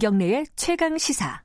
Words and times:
김경래의 0.00 0.46
최강 0.56 0.96
시사. 0.96 1.42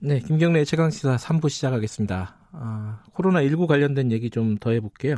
네, 0.00 0.18
김경래의 0.18 0.66
최강 0.66 0.90
시사 0.90 1.14
3부 1.14 1.48
시작하겠습니다. 1.48 2.48
아, 2.50 3.02
코로나19 3.14 3.68
관련된 3.68 4.10
얘기 4.10 4.28
좀 4.28 4.58
더 4.58 4.72
해볼게요. 4.72 5.14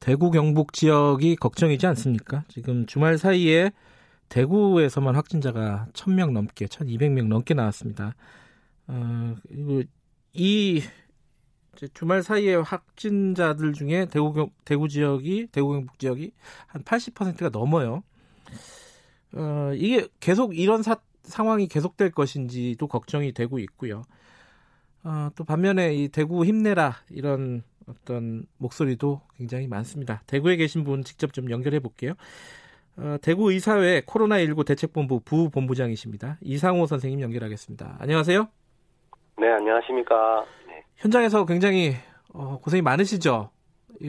대구 0.00 0.30
경북 0.30 0.72
지역이 0.72 1.36
걱정이지 1.36 1.86
않습니까? 1.88 2.44
지금 2.48 2.86
주말 2.86 3.18
사이에 3.18 3.72
대구에서만 4.30 5.16
확진자가 5.16 5.88
1000명 5.92 6.32
넘게, 6.32 6.64
1200명 6.64 7.26
넘게 7.26 7.52
나왔습니다. 7.52 8.14
어, 8.86 9.34
이 10.32 10.82
주말 11.92 12.22
사이에 12.22 12.54
확진자들 12.54 13.74
중에 13.74 14.06
대구 14.06 14.48
대구 14.64 14.88
지역이 14.88 15.48
대구 15.52 15.72
경북 15.72 15.98
지역이 15.98 16.32
한 16.68 16.82
80%가 16.84 17.50
넘어요. 17.50 18.02
어, 19.34 19.72
이게 19.74 20.08
계속 20.20 20.56
이런 20.56 20.82
사, 20.82 20.96
상황이 21.26 21.68
계속될 21.68 22.12
것인지도 22.12 22.86
걱정이 22.86 23.32
되고 23.32 23.58
있고요. 23.58 24.02
어, 25.04 25.28
또 25.36 25.44
반면에 25.44 25.94
이 25.94 26.08
대구 26.08 26.44
힘내라 26.44 26.94
이런 27.10 27.62
어떤 27.88 28.44
목소리도 28.58 29.20
굉장히 29.36 29.68
많습니다. 29.68 30.22
대구에 30.26 30.56
계신 30.56 30.82
분 30.84 31.04
직접 31.04 31.32
좀 31.32 31.50
연결해 31.50 31.78
볼게요. 31.78 32.14
어, 32.96 33.16
대구 33.22 33.52
의사회 33.52 34.00
코로나19 34.00 34.66
대책본부 34.66 35.20
부본부장이십니다. 35.20 36.38
이상호 36.40 36.86
선생님 36.86 37.20
연결하겠습니다. 37.20 37.98
안녕하세요. 38.00 38.48
네, 39.38 39.48
안녕하십니까. 39.52 40.44
네. 40.66 40.82
현장에서 40.96 41.44
굉장히 41.44 41.94
어, 42.32 42.58
고생이 42.58 42.82
많으시죠? 42.82 43.50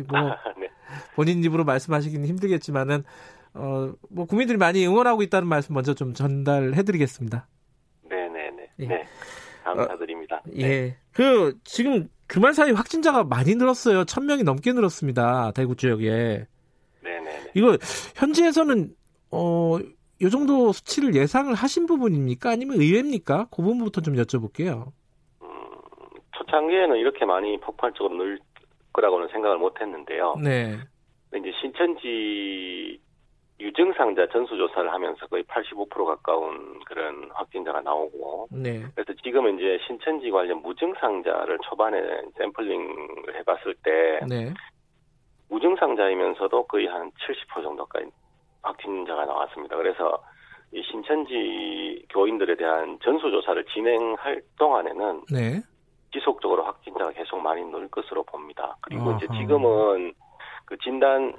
뭐 0.08 0.20
네. 0.58 0.70
본인 1.16 1.44
입으로 1.44 1.64
말씀하시기는 1.66 2.26
힘들겠지만은 2.26 3.04
어, 3.58 3.94
뭐 4.10 4.26
국민들이 4.26 4.58
많이 4.58 4.86
응원하고 4.86 5.22
있다는 5.24 5.48
말씀 5.48 5.74
먼저 5.74 5.94
좀 5.94 6.14
전달해드리겠습니다. 6.14 7.48
네네네. 8.10 8.32
네, 8.32 8.52
네. 8.52 8.70
예. 8.80 8.88
네. 8.88 9.06
감사드립니다. 9.64 10.38
어, 10.38 10.42
예. 10.56 10.68
네. 10.68 10.98
그 11.12 11.58
지금 11.64 12.10
주말 12.28 12.54
사이 12.54 12.72
확진자가 12.72 13.24
많이 13.24 13.56
늘었어요. 13.56 14.06
천 14.06 14.26
명이 14.26 14.44
넘게 14.44 14.74
늘었습니다. 14.74 15.52
대구 15.52 15.76
지역에. 15.76 16.46
네네. 17.04 17.52
이거 17.56 17.78
현지에서는 18.16 18.96
어. 19.32 19.78
요 20.20 20.30
정도 20.30 20.72
수치를 20.72 21.14
예상을 21.14 21.54
하신 21.54 21.86
부분입니까? 21.86 22.50
아니면 22.50 22.82
의외입니까? 22.82 23.50
그 23.52 23.62
부분부터 23.62 24.02
좀 24.02 24.16
여쭤볼게요. 24.16 24.92
음, 25.44 25.48
초창기에는 26.32 26.96
이렇게 26.96 27.24
많이 27.24 27.60
폭발적으로 27.60 28.18
늘 28.18 28.40
거라고는 28.94 29.28
생각을 29.28 29.60
못 29.60 29.80
했는데요. 29.80 30.38
네. 30.44 30.80
이제 31.36 31.52
신천지 31.62 33.00
유증상자 33.60 34.28
전수조사를 34.28 34.92
하면서 34.92 35.26
거의 35.28 35.44
85% 35.44 36.06
가까운 36.06 36.80
그런 36.86 37.30
확진자가 37.34 37.82
나오고. 37.82 38.48
네. 38.52 38.86
그래서 38.94 39.14
지금은 39.24 39.58
이제 39.58 39.80
신천지 39.88 40.30
관련 40.30 40.62
무증상자를 40.62 41.58
초반에 41.64 42.00
샘플링을 42.38 43.36
해봤을 43.36 43.76
때. 43.84 44.20
네. 44.28 44.54
무증상자이면서도 45.50 46.68
거의 46.68 46.88
한 46.88 47.12
70% 47.12 47.64
정도까지 47.64 48.06
확진자가 48.62 49.26
나왔습니다. 49.26 49.76
그래서 49.78 50.22
이 50.72 50.84
신천지 50.84 52.06
교인들에 52.10 52.56
대한 52.58 53.00
전수조사를 53.02 53.66
진행할 53.66 54.42
동안에는. 54.60 55.24
네. 55.32 55.62
지속적으로 56.14 56.64
확진자가 56.64 57.12
계속 57.12 57.38
많이 57.40 57.64
늘 57.66 57.88
것으로 57.90 58.24
봅니다. 58.24 58.76
그리고 58.82 59.10
아하. 59.10 59.18
이제 59.18 59.28
지금은 59.40 60.14
그 60.66 60.78
진단 60.78 61.34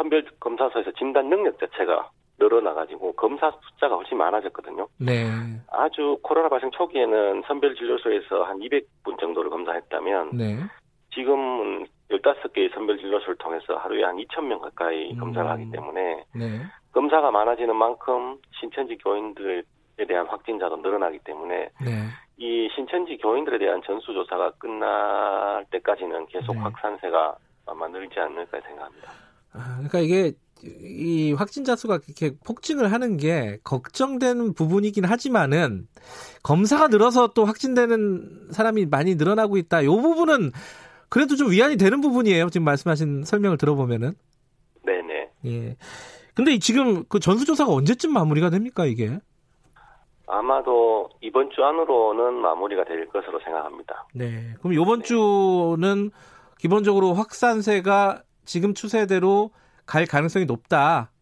선별 0.00 0.24
검사소에서 0.40 0.90
진단 0.92 1.28
능력 1.28 1.58
자체가 1.60 2.08
늘어나가지고 2.38 3.12
검사 3.12 3.50
숫자가 3.50 3.96
훨씬 3.96 4.16
많아졌거든요. 4.16 4.88
네. 4.96 5.26
아주 5.70 6.18
코로나 6.22 6.48
발생 6.48 6.70
초기에는 6.70 7.42
선별 7.46 7.74
진료소에서 7.74 8.44
한 8.44 8.58
200분 8.60 9.20
정도를 9.20 9.50
검사했다면 9.50 10.30
네. 10.38 10.56
지금은 11.14 11.86
15개의 12.10 12.72
선별 12.72 12.96
진료소를 12.98 13.36
통해서 13.36 13.76
하루에 13.76 14.02
한 14.04 14.16
2,000명 14.16 14.60
가까이 14.60 15.12
음. 15.12 15.18
검사를 15.20 15.50
하기 15.50 15.70
때문에 15.70 16.24
네. 16.34 16.62
검사가 16.92 17.30
많아지는 17.30 17.76
만큼 17.76 18.38
신천지 18.58 18.96
교인들에 18.96 19.62
대한 20.08 20.26
확진자도 20.26 20.78
늘어나기 20.78 21.18
때문에 21.24 21.68
네. 21.84 22.06
이 22.38 22.70
신천지 22.74 23.18
교인들에 23.18 23.58
대한 23.58 23.82
전수조사가 23.82 24.52
끝날 24.52 25.66
때까지는 25.70 26.24
계속 26.28 26.54
네. 26.54 26.60
확산세가 26.60 27.36
아마 27.66 27.86
늘지 27.88 28.18
않을까 28.18 28.60
생각합니다. 28.62 29.29
아, 29.52 29.74
그러니까 29.76 30.00
이게 30.00 30.32
이 30.62 31.32
확진자 31.32 31.74
수가 31.74 32.00
이렇게 32.06 32.32
폭증을 32.44 32.92
하는 32.92 33.16
게 33.16 33.58
걱정되는 33.64 34.54
부분이긴 34.54 35.04
하지만은 35.04 35.88
검사가 36.42 36.88
늘어서 36.88 37.28
또 37.28 37.44
확진되는 37.44 38.48
사람이 38.50 38.86
많이 38.86 39.14
늘어나고 39.14 39.56
있다. 39.56 39.82
이 39.82 39.86
부분은 39.86 40.52
그래도 41.08 41.36
좀 41.36 41.50
위안이 41.50 41.76
되는 41.76 42.00
부분이에요. 42.00 42.50
지금 42.50 42.64
말씀하신 42.64 43.24
설명을 43.24 43.56
들어보면은. 43.58 44.12
네네. 44.84 45.30
예. 45.46 45.76
근데 46.34 46.58
지금 46.58 47.04
그 47.08 47.18
전수조사가 47.18 47.72
언제쯤 47.72 48.12
마무리가 48.12 48.50
됩니까, 48.50 48.86
이게? 48.86 49.18
아마도 50.26 51.08
이번 51.20 51.50
주 51.50 51.64
안으로는 51.64 52.34
마무리가 52.34 52.84
될 52.84 53.08
것으로 53.08 53.40
생각합니다. 53.40 54.06
네. 54.14 54.54
그럼 54.60 54.74
이번 54.74 55.00
네. 55.00 55.04
주는 55.04 56.10
기본적으로 56.58 57.14
확산세가 57.14 58.22
지금 58.50 58.74
추세대로 58.74 59.52
갈 59.86 60.06
가능성이 60.06 60.44
높다. 60.44 61.12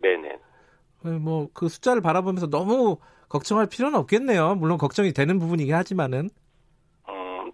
네네. 0.00 0.38
뭐 1.18 1.48
그 1.52 1.68
숫자를 1.68 2.00
바라보면서 2.00 2.48
너무 2.48 2.96
걱정할 3.28 3.66
필요는 3.66 3.98
없겠네요. 3.98 4.54
물론 4.54 4.78
걱정이 4.78 5.12
되는 5.12 5.38
부분이긴 5.38 5.74
하지만은. 5.74 6.30
음, 7.10 7.52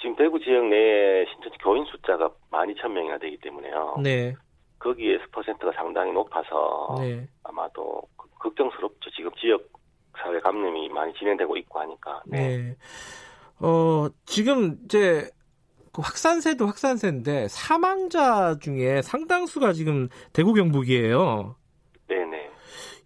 지금 0.00 0.16
대구 0.16 0.40
지역 0.40 0.64
내에 0.66 1.24
신천지 1.26 1.56
교인 1.58 1.84
숫자가 1.84 2.28
12,000명이나 2.50 3.20
되기 3.20 3.38
때문에요. 3.38 3.98
네. 4.02 4.34
거기에서 4.80 5.22
퍼센트가 5.30 5.70
상당히 5.76 6.10
높아서 6.12 6.96
네. 6.98 7.28
아마도 7.44 8.02
걱정스럽죠. 8.40 9.10
지금 9.16 9.30
지역 9.40 9.62
사회 10.18 10.40
감염이 10.40 10.88
많이 10.88 11.14
진행되고 11.14 11.56
있고 11.58 11.78
하니까. 11.78 12.22
네. 12.26 12.58
네. 12.58 12.76
어, 13.60 14.08
지금 14.26 14.78
이제 14.84 15.30
그 15.94 16.02
확산세도 16.02 16.66
확산세인데 16.66 17.46
사망자 17.48 18.58
중에 18.58 19.00
상당수가 19.00 19.72
지금 19.72 20.08
대구 20.32 20.52
경북이에요. 20.52 21.54
네네. 22.08 22.50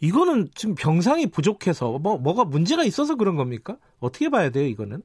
이거는 0.00 0.48
지금 0.54 0.74
병상이 0.74 1.26
부족해서 1.30 1.98
뭐 1.98 2.16
뭐가 2.16 2.44
문제가 2.44 2.84
있어서 2.84 3.16
그런 3.16 3.36
겁니까? 3.36 3.76
어떻게 4.00 4.30
봐야 4.30 4.48
돼요, 4.50 4.64
이거는? 4.66 5.02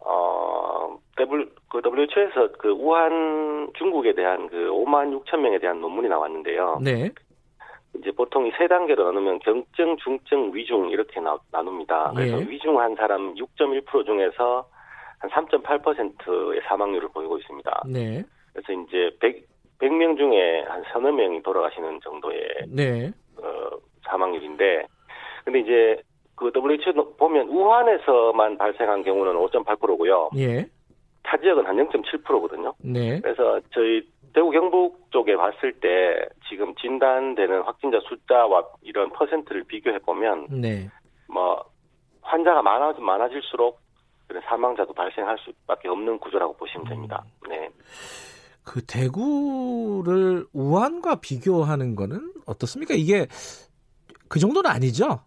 어, 0.00 0.98
W 1.16 1.46
그 1.70 1.80
WHO에서 1.82 2.52
그 2.58 2.68
우한 2.68 3.70
중국에 3.78 4.14
대한 4.14 4.46
그 4.48 4.56
5만 4.70 5.24
6천 5.24 5.38
명에 5.38 5.58
대한 5.58 5.80
논문이 5.80 6.08
나왔는데요. 6.08 6.78
네. 6.82 7.10
이제 7.98 8.10
보통 8.10 8.46
이 8.46 8.52
세 8.58 8.66
단계로 8.68 9.02
나누면 9.04 9.38
경증, 9.38 9.96
중증, 9.96 10.54
위중 10.54 10.90
이렇게 10.90 11.20
나, 11.20 11.38
나눕니다. 11.50 12.12
그래서 12.14 12.40
예. 12.40 12.50
위중한 12.50 12.94
사람 12.96 13.34
6.1% 13.34 14.04
중에서 14.04 14.68
한 15.18 15.30
3.8%의 15.30 16.60
사망률을 16.66 17.08
보이고 17.08 17.38
있습니다. 17.38 17.82
네. 17.86 18.22
그래서 18.52 18.72
이제 18.72 19.10
100, 19.20 19.46
100명 19.78 20.16
중에 20.16 20.62
한 20.68 20.82
서너 20.92 21.12
명이 21.12 21.42
돌아가시는 21.42 22.00
정도의 22.02 22.48
네. 22.68 23.12
어, 23.38 23.70
사망률인데, 24.06 24.86
근데 25.44 25.60
이제 25.60 26.02
그 26.36 26.50
WHO 26.54 27.16
보면 27.16 27.48
우한에서만 27.48 28.58
발생한 28.58 29.02
경우는 29.02 29.34
5.8%고요. 29.34 30.30
예. 30.36 30.66
타 31.22 31.36
지역은 31.38 31.66
한 31.66 31.76
0.7%거든요. 31.76 32.74
네. 32.78 33.20
그래서 33.20 33.60
저희 33.72 34.06
대구 34.34 34.50
경북 34.50 35.10
쪽에 35.10 35.36
봤을 35.36 35.72
때 35.74 36.28
지금 36.48 36.74
진단되는 36.74 37.62
확진자 37.62 38.00
숫자와 38.00 38.64
이런 38.82 39.10
퍼센트를 39.10 39.64
비교해 39.64 39.98
보면 40.00 40.48
네. 40.50 40.88
뭐 41.32 41.64
환자가 42.22 42.62
많아 42.62 42.94
많아질수록 42.98 43.78
그런 44.34 44.42
사망자도 44.46 44.92
발생할 44.92 45.38
수밖에 45.38 45.88
없는 45.88 46.18
구조라고 46.18 46.56
보시면 46.56 46.88
됩니다. 46.88 47.22
음. 47.44 47.50
네. 47.50 47.70
그 48.64 48.84
대구를 48.84 50.46
우한과 50.52 51.16
비교하는 51.20 51.94
거는 51.94 52.32
어떻습니까? 52.46 52.94
이게 52.94 53.26
그 54.28 54.38
정도는 54.40 54.68
아니죠? 54.70 55.20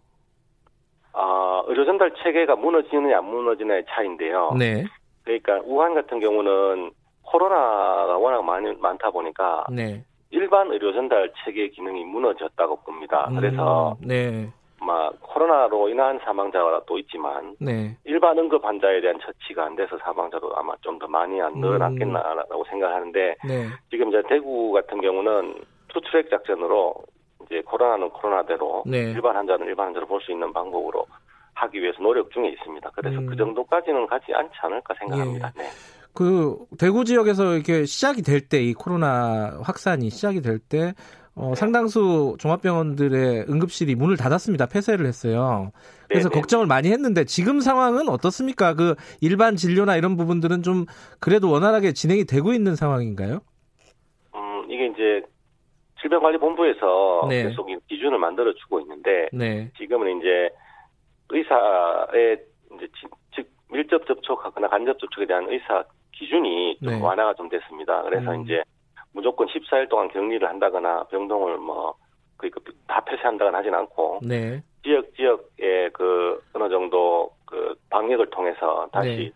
아, 1.12 1.62
의료 1.66 1.86
전달 1.86 2.12
체계가 2.22 2.56
무너지느냐 2.56 3.18
안 3.18 3.24
무너지느냐의 3.24 3.86
차이인데요. 3.88 4.54
네. 4.58 4.84
그러니까 5.24 5.60
우한 5.64 5.94
같은 5.94 6.20
경우는 6.20 6.90
코로나가 7.22 8.18
워낙 8.18 8.42
많이 8.42 8.74
많다 8.74 9.10
보니까 9.10 9.64
네. 9.70 10.04
일반 10.30 10.70
의료 10.70 10.92
전달 10.92 11.32
체계 11.44 11.68
기능이 11.68 12.04
무너졌다고 12.04 12.76
봅니다. 12.82 13.30
그래서 13.34 13.96
음, 14.02 14.08
네. 14.08 14.52
막 15.38 15.48
코로나로 15.48 15.88
인한 15.88 16.18
사망자가 16.24 16.82
또 16.86 16.98
있지만 16.98 17.54
네. 17.60 17.96
일반 18.04 18.36
응급 18.38 18.64
환자에 18.64 19.00
대한 19.00 19.18
처치가 19.20 19.66
안 19.66 19.76
돼서 19.76 19.96
사망자도 19.98 20.52
아마 20.56 20.74
좀 20.80 20.98
더 20.98 21.06
많이 21.06 21.40
안 21.40 21.54
늘어났겠나라고 21.60 22.64
생각하는데 22.68 23.36
네. 23.46 23.66
지금 23.88 24.08
이제 24.08 24.20
대구 24.28 24.72
같은 24.72 25.00
경우는 25.00 25.54
투트랙 25.88 26.28
작전으로 26.28 26.94
이제 27.46 27.62
코로나는 27.62 28.10
코로나대로 28.10 28.82
네. 28.84 29.12
일반 29.12 29.36
환자는 29.36 29.64
일반 29.66 29.86
환자로 29.86 30.06
볼 30.08 30.20
수 30.20 30.32
있는 30.32 30.52
방법으로 30.52 31.06
하기 31.54 31.80
위해서 31.80 32.02
노력 32.02 32.30
중에 32.32 32.48
있습니다. 32.48 32.90
그래서 32.96 33.18
음. 33.20 33.26
그 33.26 33.36
정도까지는 33.36 34.06
가지 34.08 34.34
않지 34.34 34.52
않을까 34.60 34.94
생각합니다. 34.98 35.52
네. 35.56 35.64
그 36.14 36.56
대구 36.80 37.04
지역에서 37.04 37.54
이렇게 37.54 37.84
시작이 37.84 38.22
될 38.22 38.48
때 38.48 38.60
이 38.60 38.74
코로나 38.74 39.60
확산이 39.62 40.10
시작이 40.10 40.40
될 40.42 40.58
때 40.58 40.94
어, 41.40 41.54
상당수 41.54 42.36
종합병원들의 42.40 43.46
응급실이 43.48 43.94
문을 43.94 44.16
닫았습니다. 44.16 44.66
폐쇄를 44.66 45.06
했어요. 45.06 45.70
그래서 46.08 46.28
네네. 46.28 46.40
걱정을 46.40 46.66
많이 46.66 46.90
했는데 46.90 47.24
지금 47.24 47.60
상황은 47.60 48.08
어떻습니까? 48.08 48.74
그 48.74 48.96
일반 49.20 49.54
진료나 49.54 49.96
이런 49.96 50.16
부분들은 50.16 50.62
좀 50.64 50.86
그래도 51.20 51.48
원활하게 51.50 51.92
진행이 51.92 52.24
되고 52.24 52.52
있는 52.52 52.74
상황인가요? 52.74 53.40
음, 54.34 54.64
이게 54.68 54.86
이제 54.86 55.22
질병관리본부에서 56.00 57.26
네. 57.28 57.44
계속 57.44 57.70
이 57.70 57.76
기준을 57.88 58.18
만들어 58.18 58.52
주고 58.54 58.80
있는데 58.80 59.28
네. 59.32 59.70
지금은 59.78 60.18
이제 60.18 60.50
의사의 61.30 62.38
이제 62.74 62.86
지- 63.00 63.06
즉 63.36 63.46
밀접 63.70 64.04
접촉하거나 64.06 64.68
간접 64.68 64.98
접촉에 64.98 65.26
대한 65.26 65.46
의사 65.48 65.84
기준이 66.12 66.78
좀 66.82 66.88
네. 66.94 67.00
완화가 67.00 67.34
좀 67.34 67.48
됐습니다. 67.48 68.02
그래서 68.02 68.32
음. 68.32 68.42
이제 68.42 68.62
무조건 69.28 69.46
14일 69.48 69.90
동안 69.90 70.08
격리를 70.08 70.48
한다거나 70.48 71.04
병동을 71.04 71.58
뭐 71.58 71.94
거의 72.38 72.50
그다 72.50 73.00
폐쇄한다거나 73.04 73.58
하진 73.58 73.74
않고 73.74 74.20
네. 74.22 74.62
지역 74.82 75.14
지역의 75.16 75.90
그 75.92 76.42
어느 76.54 76.70
정도 76.70 77.30
그 77.44 77.74
방역을 77.90 78.30
통해서 78.30 78.88
다시 78.90 79.08
네. 79.08 79.32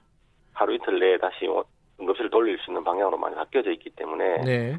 하루 0.54 0.74
이틀 0.74 0.98
내에 0.98 1.18
다시 1.18 1.46
뭐 1.46 1.64
응급실을 2.00 2.30
돌릴 2.30 2.58
수 2.58 2.70
있는 2.70 2.82
방향으로 2.84 3.18
많이 3.18 3.34
바뀌어져 3.34 3.70
있기 3.72 3.90
때문에 3.90 4.44
네. 4.44 4.78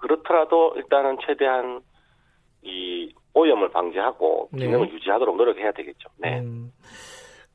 그렇더라도 0.00 0.72
일단은 0.76 1.18
최대한 1.26 1.80
이 2.62 3.12
오염을 3.34 3.68
방지하고 3.68 4.48
네. 4.52 4.60
기능을 4.60 4.90
유지하도록 4.90 5.36
노력해야 5.36 5.72
되겠죠. 5.72 6.08
네. 6.16 6.40
음, 6.40 6.72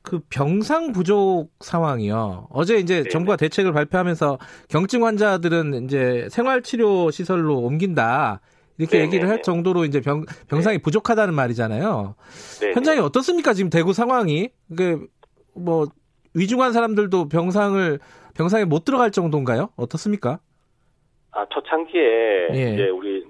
그 0.03 0.19
병상 0.30 0.92
부족 0.94 1.50
상황이요. 1.59 2.48
어제 2.50 2.77
이제 2.77 3.03
네, 3.03 3.09
정부가 3.09 3.36
대책을 3.36 3.71
발표하면서 3.71 4.39
경증 4.69 5.06
환자들은 5.06 5.86
이제 5.86 6.27
생활치료 6.30 7.12
시설로 7.12 7.59
옮긴다. 7.59 8.42
이렇게 8.77 8.98
네, 8.98 9.03
얘기를 9.03 9.25
네, 9.25 9.30
할 9.30 9.38
네. 9.38 9.42
정도로 9.44 9.86
이제 9.86 10.01
병, 10.01 10.25
병상이 10.50 10.80
부족하다는 10.80 11.36
말이잖아요. 11.36 12.15
네, 12.62 12.71
현장이 12.74 12.98
네. 12.98 13.03
어떻습니까? 13.03 13.53
지금 13.53 13.69
대구 13.69 13.94
상황이? 13.94 14.50
그, 14.75 15.07
뭐, 15.53 15.86
위중한 16.33 16.74
사람들도 16.74 17.30
병상을, 17.30 18.00
병상에 18.33 18.65
못 18.65 18.83
들어갈 18.83 19.12
정도인가요? 19.12 19.69
어떻습니까? 19.75 20.39
아, 21.31 21.45
초창기에 21.50 22.47
예. 22.54 22.74
이제 22.74 22.89
우리 22.89 23.24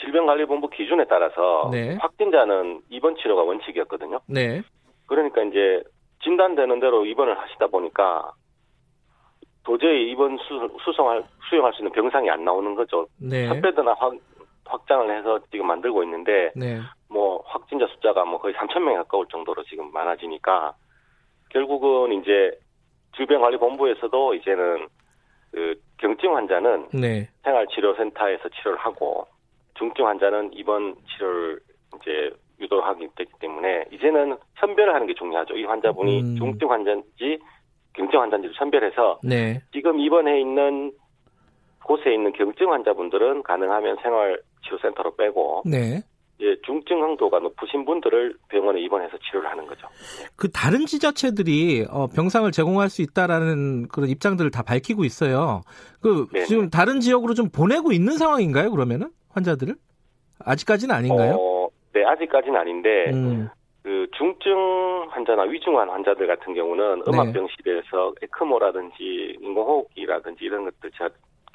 질병관리본부 0.00 0.68
기준에 0.70 1.04
따라서 1.08 1.70
네. 1.72 1.96
확진자는 2.00 2.82
입원 2.90 3.16
치료가 3.16 3.42
원칙이었거든요. 3.42 4.20
네. 4.26 4.62
그러니까 5.12 5.42
이제 5.42 5.82
진단되는 6.24 6.80
대로 6.80 7.04
입원을 7.04 7.38
하시다 7.38 7.66
보니까 7.66 8.32
도저히 9.62 10.10
입원 10.10 10.38
수, 10.38 10.70
수송할 10.82 11.22
수용할 11.50 11.74
수 11.74 11.82
있는 11.82 11.92
병상이 11.92 12.30
안 12.30 12.44
나오는 12.44 12.74
거죠. 12.74 13.06
네. 13.20 13.46
첫 13.46 13.60
배드나 13.60 13.92
확, 13.92 14.14
확장을 14.64 15.14
해서 15.14 15.38
지금 15.50 15.66
만들고 15.66 16.02
있는데 16.04 16.50
네. 16.56 16.80
뭐 17.10 17.42
확진자 17.44 17.86
숫자가 17.88 18.24
뭐 18.24 18.40
거의 18.40 18.54
3천 18.54 18.80
명에 18.80 18.96
가까울 18.96 19.26
정도로 19.28 19.62
지금 19.64 19.92
많아지니까 19.92 20.72
결국은 21.50 22.12
이제 22.12 22.50
질병관리본부에서도 23.16 24.34
이제는 24.34 24.88
그 25.50 25.74
경증 25.98 26.34
환자는 26.34 26.88
네. 26.94 27.28
생활치료센터에서 27.44 28.48
치료를 28.48 28.78
하고 28.78 29.26
중증 29.74 30.06
환자는 30.06 30.54
입원 30.54 30.96
치료를 31.06 31.60
이제 32.00 32.30
유도하기 32.60 33.08
되기 33.16 33.30
때문에 33.40 33.84
이제는 33.92 34.36
선별을 34.60 34.94
하는 34.94 35.06
게 35.06 35.14
중요하죠. 35.14 35.54
이 35.56 35.64
환자분이 35.64 36.20
음. 36.20 36.36
중증 36.36 36.70
환자인지 36.70 37.38
경증 37.94 38.20
환자인지를 38.20 38.54
선별해서 38.56 39.20
네. 39.22 39.60
지금 39.72 39.98
입원해 40.00 40.40
있는 40.40 40.92
곳에 41.84 42.14
있는 42.14 42.32
경증 42.32 42.72
환자분들은 42.72 43.42
가능하면 43.42 43.96
생활치료센터로 44.02 45.16
빼고 45.16 45.62
네. 45.66 46.02
이제 46.38 46.56
중증 46.64 47.02
흥도가 47.02 47.38
높으신 47.38 47.84
분들을 47.84 48.36
병원에 48.48 48.80
입원해서 48.80 49.16
치료를 49.18 49.48
하는 49.48 49.66
거죠. 49.66 49.86
그 50.36 50.50
다른 50.50 50.86
지자체들이 50.86 51.86
어, 51.88 52.08
병상을 52.08 52.50
제공할 52.50 52.88
수 52.88 53.02
있다라는 53.02 53.88
그런 53.88 54.08
입장들을 54.08 54.50
다 54.50 54.62
밝히고 54.62 55.04
있어요. 55.04 55.62
그 56.00 56.26
네네. 56.32 56.46
지금 56.46 56.70
다른 56.70 57.00
지역으로 57.00 57.34
좀 57.34 57.48
보내고 57.50 57.92
있는 57.92 58.16
상황인가요? 58.16 58.70
그러면은 58.72 59.10
환자들을 59.30 59.76
아직까지는 60.44 60.94
아닌가요? 60.94 61.34
어, 61.34 61.51
네, 61.92 62.04
아직까지는 62.04 62.58
아닌데 62.58 63.10
음, 63.12 63.48
그 63.82 64.06
중증 64.16 65.08
환자나 65.10 65.42
위중한 65.42 65.88
환자들 65.88 66.26
같은 66.26 66.54
경우는 66.54 67.02
네. 67.04 67.10
음압병실에서 67.10 68.14
에크모라든지 68.22 69.38
인공호흡기라든지 69.40 70.44
이런 70.44 70.64
것들 70.64 70.90
자 70.92 71.08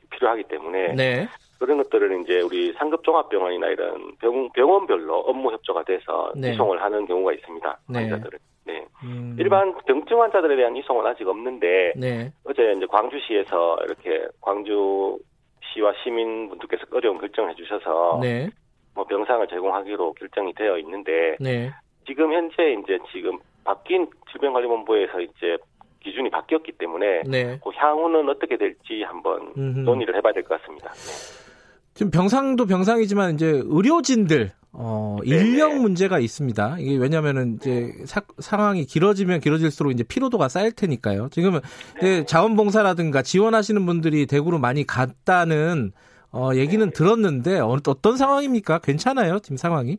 필요하기 0.09 0.43
때문에 0.43 0.93
네, 0.93 1.27
그런 1.59 1.77
것들을 1.77 2.21
이제 2.21 2.41
우리 2.41 2.73
상급 2.73 3.03
종합병원이나 3.03 3.67
이런 3.67 4.15
병, 4.19 4.49
병원별로 4.51 5.19
업무 5.19 5.51
협조가 5.51 5.83
돼서 5.83 6.31
네. 6.35 6.51
이송을 6.51 6.81
하는 6.81 7.05
경우가 7.05 7.33
있습니다. 7.33 7.79
네. 7.89 7.99
환자들을. 7.99 8.39
네. 8.65 8.85
음, 9.03 9.35
일반 9.39 9.73
경증 9.85 10.21
환자들에 10.21 10.55
대한 10.57 10.75
이송은 10.75 11.05
아직 11.05 11.27
없는데 11.27 11.93
네, 11.95 12.31
어제 12.43 12.73
이제 12.75 12.85
광주시에서 12.85 13.77
이렇게 13.85 14.27
광주시와 14.41 15.93
시민분들께서 16.03 16.83
어려운 16.91 17.17
결정을 17.17 17.51
해주셔서 17.51 18.19
네, 18.21 18.49
뭐 18.97 19.05
병상을 19.05 19.47
제공하기로 19.47 20.13
결정이 20.13 20.53
되어 20.55 20.77
있는데 20.79 21.37
네, 21.39 21.71
지금 22.07 22.33
현재 22.33 22.73
이제 22.83 22.97
지금 23.13 23.37
바뀐 23.63 24.07
질병관리본부에서 24.31 25.21
이제 25.21 25.55
기준이 26.03 26.31
바뀌었기 26.31 26.71
때문에 26.79 27.21
네. 27.27 27.59
그 27.63 27.69
향후는 27.75 28.27
어떻게 28.27 28.57
될지 28.57 29.03
한번 29.03 29.53
음흠. 29.55 29.79
논의를 29.81 30.15
해봐야 30.15 30.33
될 30.33 30.41
것 30.43 30.59
같습니다. 30.61 30.89
네. 30.91 31.47
지금 31.93 32.11
병상도 32.11 32.65
병상이지만 32.65 33.35
이제 33.35 33.61
의료진들 33.65 34.51
어, 34.73 35.17
네네. 35.23 35.35
인력 35.43 35.75
문제가 35.77 36.17
있습니다. 36.19 36.77
이게 36.79 36.97
왜냐면은 36.97 37.55
이제 37.55 37.91
사- 38.05 38.21
상황이 38.39 38.85
길어지면 38.85 39.39
길어질수록 39.41 39.91
이제 39.91 40.03
피로도가 40.03 40.49
쌓일 40.49 40.71
테니까요. 40.71 41.29
지금은 41.29 41.59
이제 41.97 42.25
자원봉사라든가 42.25 43.21
지원하시는 43.21 43.85
분들이 43.85 44.25
대구로 44.27 44.57
많이 44.59 44.85
갔다는 44.85 45.91
어, 46.37 46.53
얘기는 46.53 46.87
들었는데 46.91 47.59
어, 47.59 47.77
어떤 47.87 48.15
상황입니까? 48.15 48.77
괜찮아요? 48.79 49.39
지금 49.39 49.57
상황이? 49.57 49.97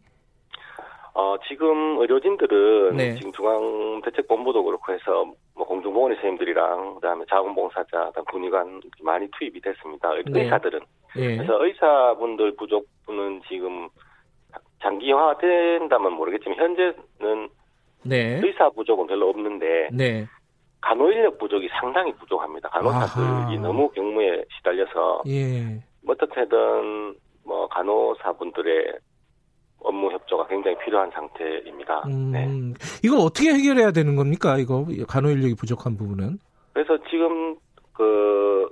어, 1.15 1.35
지금 1.49 1.99
의료진들은 1.99 2.97
네. 2.97 3.17
지금 3.17 3.33
중앙대책본부도 3.33 4.63
그렇고 4.63 4.93
해서 4.93 5.25
뭐 5.57 5.67
공중보건의 5.67 6.17
선생님들이랑 6.19 6.95
그다음에 6.95 7.25
자원봉사자, 7.29 8.07
그다음 8.07 8.25
군의관 8.31 8.81
많이 9.03 9.29
투입이 9.37 9.61
됐습니다. 9.61 10.11
네. 10.27 10.45
의사들은 10.45 10.81
예. 11.17 11.37
그래서 11.39 11.65
의사분들 11.65 12.55
부족분은 12.55 13.43
지금 13.49 13.89
장기화된다면 14.81 16.13
모르겠지만 16.13 16.57
현재는 16.57 17.49
네. 18.05 18.41
의사 18.45 18.71
부족은 18.71 19.09
별로 19.09 19.29
없는데 19.29 19.89
네. 19.93 20.25
간호 20.81 21.11
인력 21.11 21.37
부족이 21.39 21.69
상당히 21.81 22.13
부족합니다. 22.13 22.69
간호사들이 22.69 23.27
아하. 23.27 23.57
너무 23.57 23.91
경무에 23.91 24.45
시달려서 24.57 25.25
예. 25.27 25.83
어떻게든 26.09 27.15
뭐 27.45 27.69
간호사분들의 27.69 28.99
업무 29.81 30.11
협조가 30.11 30.49
굉장히 30.49 30.77
필요한 30.85 31.11
상태입니다. 31.11 32.03
음, 32.07 32.33
네. 32.33 32.49
이거 33.05 33.19
어떻게 33.19 33.51
해결해야 33.53 33.93
되는 33.93 34.17
겁니까? 34.17 34.59
이거 34.59 34.85
간호 35.07 35.31
인력이 35.31 35.55
부족한 35.55 35.97
부분은? 35.97 36.39
그래서 36.73 36.99
지금 37.09 37.57
그 37.93 38.69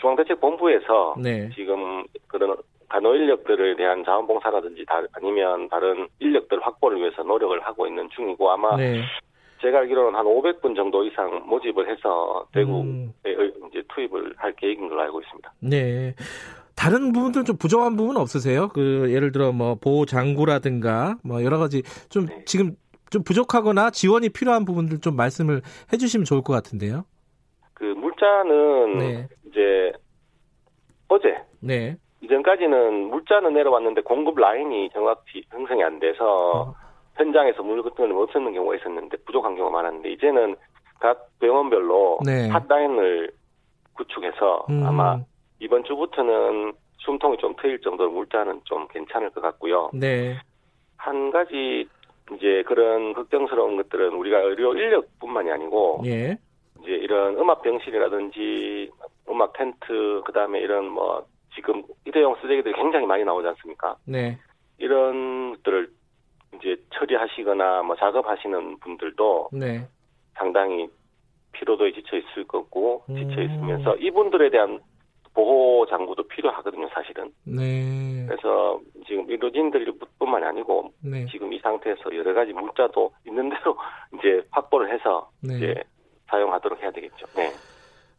중앙대책본부에서 0.00 1.16
네. 1.22 1.50
지금 1.54 2.04
그런 2.26 2.56
간호 2.88 3.14
인력들에 3.14 3.76
대한 3.76 4.04
자원봉사라든지 4.04 4.84
다, 4.86 5.02
아니면 5.12 5.68
다른 5.68 6.08
인력들 6.20 6.60
확보를 6.60 6.98
위해서 6.98 7.22
노력을 7.22 7.60
하고 7.60 7.86
있는 7.86 8.08
중이고 8.14 8.50
아마 8.50 8.76
네. 8.76 9.02
제가 9.60 9.78
알기로는 9.78 10.14
한 10.14 10.24
500분 10.24 10.76
정도 10.76 11.04
이상 11.04 11.42
모집을 11.46 11.90
해서 11.90 12.46
대구에 12.52 12.80
음. 12.80 13.12
이제 13.70 13.82
투입을 13.88 14.34
할 14.36 14.52
계획인 14.54 14.88
걸로 14.88 15.02
알고 15.02 15.20
있습니다. 15.20 15.52
네. 15.60 16.14
다른 16.76 17.12
부분들 17.12 17.44
좀 17.44 17.56
부족한 17.56 17.96
부분 17.96 18.16
없으세요? 18.16 18.68
그 18.68 19.12
예를 19.12 19.32
들어 19.32 19.50
뭐 19.52 19.74
보호 19.74 20.04
장구라든가 20.06 21.16
뭐 21.24 21.42
여러 21.42 21.58
가지 21.58 21.82
좀 22.08 22.26
네. 22.26 22.44
지금 22.44 22.76
좀 23.10 23.24
부족하거나 23.24 23.90
지원이 23.90 24.28
필요한 24.28 24.64
부분들 24.64 25.00
좀 25.00 25.16
말씀을 25.16 25.62
해주시면 25.92 26.24
좋을 26.24 26.42
것 26.42 26.52
같은데요. 26.52 27.04
그 27.74 27.84
물자는 27.84 28.98
네. 28.98 29.28
이제 29.48 29.92
어제 31.08 31.36
네. 31.60 31.96
이전까지는 32.22 33.08
물자는 33.08 33.54
내려왔는데 33.54 34.02
공급 34.02 34.38
라인이 34.38 34.90
정확히 34.92 35.42
형성이 35.50 35.82
안 35.82 35.98
돼서 35.98 36.24
어. 36.24 36.74
현장에서 37.18 37.62
물건을 37.62 38.14
못 38.14 38.30
쓰는 38.32 38.54
경우가 38.54 38.76
있었는데 38.76 39.16
부족한 39.26 39.56
경우가 39.56 39.76
많았는데 39.76 40.10
이제는 40.12 40.56
각 41.00 41.28
병원별로 41.40 42.20
네. 42.24 42.48
핫라인을 42.48 43.30
구축해서 43.94 44.66
음. 44.70 44.84
아마 44.86 45.20
이번 45.58 45.84
주부터는 45.84 46.72
숨통이 46.98 47.36
좀 47.38 47.54
트일 47.60 47.80
정도로 47.80 48.10
물자는 48.10 48.60
좀 48.64 48.86
괜찮을 48.88 49.30
것 49.30 49.40
같고요. 49.40 49.90
네. 49.92 50.36
한 50.96 51.30
가지 51.30 51.88
이제 52.36 52.62
그런 52.66 53.14
걱정스러운 53.14 53.76
것들은 53.76 54.12
우리가 54.14 54.40
의료 54.40 54.74
인력뿐만이 54.74 55.50
아니고 55.50 56.02
예. 56.06 56.36
이제 56.80 56.90
이런 56.92 57.36
음악 57.38 57.62
병실이라든지 57.62 58.90
음악 59.28 59.52
텐트 59.54 60.22
그다음에 60.24 60.60
이런 60.60 60.88
뭐 60.88 61.24
지금 61.54 61.82
일회용 62.04 62.36
쓰레기들이 62.40 62.74
굉장히 62.74 63.06
많이 63.06 63.24
나오지 63.24 63.48
않습니까? 63.48 63.96
네. 64.04 64.38
이런 64.78 65.56
것들을 65.56 65.90
이제 66.54 66.76
처리하시거나 66.94 67.82
뭐 67.82 67.96
작업하시는 67.96 68.78
분들도 68.78 69.50
네. 69.52 69.86
상당히 70.34 70.88
피로도에 71.52 71.92
지쳐 71.92 72.16
있을 72.16 72.46
거고 72.46 73.04
지쳐 73.06 73.40
음. 73.40 73.44
있으면서 73.44 73.96
이분들에 73.96 74.50
대한 74.50 74.80
보호 75.34 75.86
장구도 75.86 76.24
필요하거든요, 76.24 76.88
사실은. 76.92 77.32
네. 77.44 78.26
그래서 78.26 78.80
지금 79.06 79.24
의료진들뿐만이 79.28 80.44
아니고 80.44 80.92
네. 81.00 81.26
지금 81.26 81.52
이 81.52 81.60
상태에서 81.60 82.02
여러 82.16 82.34
가지 82.34 82.52
물자도 82.52 83.12
있는 83.26 83.48
대로 83.50 83.76
이제 84.18 84.44
확보를 84.50 84.92
해서 84.92 85.30
네. 85.40 85.56
이제 85.56 85.74
사용하도록 86.28 86.82
해야 86.82 86.90
되겠죠. 86.90 87.26
네. 87.36 87.52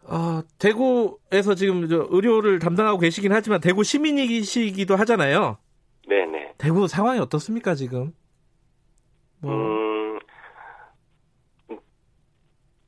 어, 0.07 0.41
대구에서 0.59 1.55
지금 1.55 1.87
저 1.87 2.07
의료를 2.09 2.59
담당하고 2.59 2.99
계시긴 2.99 3.33
하지만 3.33 3.59
대구 3.59 3.83
시민이시기도 3.83 4.95
하잖아요. 4.95 5.57
네, 6.07 6.25
네. 6.25 6.53
대구 6.57 6.87
상황이 6.87 7.19
어떻습니까 7.19 7.75
지금? 7.75 8.13
뭐, 9.41 9.51
음, 9.51 10.19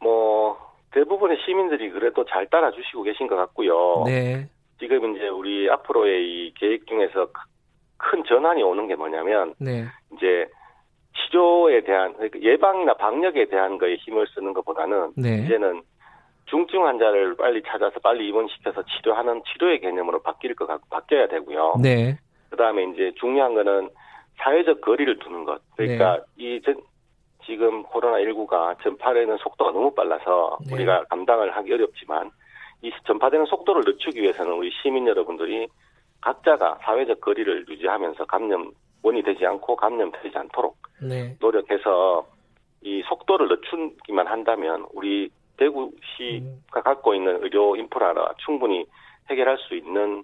뭐 0.01 0.57
대부분의 0.91 1.37
시민들이 1.45 1.89
그래도 1.89 2.25
잘 2.25 2.47
따라주시고 2.47 3.03
계신 3.03 3.27
것 3.27 3.35
같고요. 3.35 4.03
네, 4.05 4.49
지금 4.79 5.15
이제 5.15 5.27
우리 5.27 5.69
앞으로의 5.69 6.23
이 6.23 6.53
계획 6.55 6.87
중에서 6.87 7.29
큰 7.97 8.23
전환이 8.25 8.63
오는 8.63 8.87
게 8.87 8.95
뭐냐면 8.95 9.53
네, 9.59 9.85
이제 10.13 10.47
치료에 11.15 11.81
대한 11.81 12.13
그러니까 12.13 12.41
예방이나 12.41 12.95
방역에 12.95 13.45
대한 13.45 13.77
거에 13.77 13.95
힘을 13.95 14.27
쓰는 14.33 14.53
것보다는 14.53 15.13
네, 15.15 15.43
이제는 15.45 15.83
중증 16.45 16.85
환자를 16.85 17.35
빨리 17.37 17.61
찾아서 17.63 17.99
빨리 18.01 18.27
입원시켜서 18.27 18.83
치료하는 18.83 19.41
치료의 19.45 19.79
개념으로 19.79 20.21
바뀔 20.21 20.55
것 20.55 20.65
같고 20.67 20.87
바뀌어야 20.89 21.27
되고요. 21.27 21.75
네, 21.81 22.17
그다음에 22.49 22.83
이제 22.85 23.13
중요한 23.19 23.53
거는 23.53 23.89
사회적 24.41 24.81
거리를 24.81 25.19
두는 25.19 25.45
것. 25.45 25.61
그러니까 25.75 26.17
네. 26.37 26.43
이 26.43 26.61
전, 26.61 26.81
지금 27.45 27.83
코로나 27.83 28.17
19가 28.17 28.81
전파되는 28.83 29.37
속도가 29.37 29.71
너무 29.71 29.93
빨라서 29.93 30.57
네. 30.67 30.75
우리가 30.75 31.05
감당을 31.05 31.55
하기 31.55 31.73
어렵지만 31.73 32.31
이 32.81 32.91
전파되는 33.05 33.45
속도를 33.45 33.83
늦추기 33.85 34.21
위해서는 34.21 34.53
우리 34.53 34.71
시민 34.81 35.07
여러분들이 35.07 35.67
각자가 36.21 36.79
사회적 36.83 37.21
거리를 37.21 37.65
유지하면서 37.67 38.25
감염원이 38.25 39.23
되지 39.23 39.45
않고 39.45 39.75
감염되지 39.75 40.37
않도록 40.37 40.77
네, 41.01 41.35
노력해서 41.39 42.27
이 42.83 43.03
속도를 43.07 43.47
늦추기만 43.47 44.27
한다면 44.27 44.85
우리 44.93 45.29
대구시가 45.57 46.81
갖고 46.83 47.13
있는 47.13 47.43
의료 47.43 47.75
인프라가 47.75 48.33
충분히 48.43 48.85
해결할 49.29 49.57
수 49.59 49.75
있는 49.75 50.23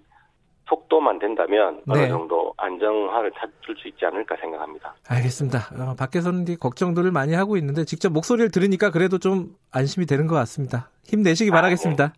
속도만 0.68 1.18
된다면 1.18 1.82
네. 1.86 1.94
어느 1.94 2.08
정도 2.08 2.52
안정화를 2.56 3.32
찾을 3.32 3.52
수 3.76 3.88
있지 3.88 4.04
않을까 4.04 4.36
생각합니다. 4.36 4.94
알겠습니다. 5.08 5.58
어, 5.78 5.94
밖에서는 5.98 6.44
걱정들을 6.58 7.10
많이 7.10 7.34
하고 7.34 7.56
있는데 7.56 7.84
직접 7.84 8.10
목소리를 8.12 8.50
들으니까 8.50 8.90
그래도 8.90 9.18
좀 9.18 9.56
안심이 9.72 10.06
되는 10.06 10.26
것 10.26 10.34
같습니다. 10.36 10.90
힘내시기 11.04 11.50
아, 11.50 11.54
바라겠습니다. 11.54 12.12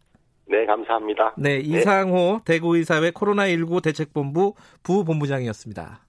네, 0.47 0.67
감사합니다. 0.67 1.35
네, 1.39 1.59
이상호 1.59 2.41
대구의사회 2.45 3.13
코로나19 3.13 3.83
대책본부 3.83 4.55
부본부장이었습니다. 4.83 6.01